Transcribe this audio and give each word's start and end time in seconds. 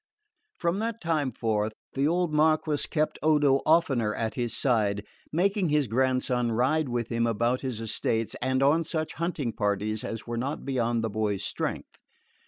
From 0.57 0.79
that 0.79 0.99
time 0.99 1.29
forth 1.29 1.73
the 1.93 2.07
old 2.07 2.33
Marquess 2.33 2.87
kept 2.87 3.19
Odo 3.21 3.61
oftener 3.67 4.15
at 4.15 4.33
his 4.33 4.57
side, 4.57 5.05
making 5.31 5.69
his 5.69 5.85
grandson 5.85 6.51
ride 6.51 6.89
with 6.89 7.09
him 7.09 7.27
about 7.27 7.61
his 7.61 7.79
estates 7.79 8.35
and 8.41 8.63
on 8.63 8.83
such 8.83 9.13
hunting 9.21 9.53
parties 9.53 10.03
as 10.03 10.25
were 10.25 10.37
not 10.37 10.65
beyond 10.65 11.03
the 11.03 11.09
boy's 11.11 11.43
strength. 11.43 11.99